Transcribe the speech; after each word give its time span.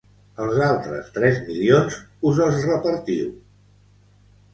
Els 0.43 0.59
altres 0.67 1.11
tres 1.17 1.35
milions 1.49 1.97
us 2.31 2.39
els 2.47 2.57
repartiu. 2.71 3.29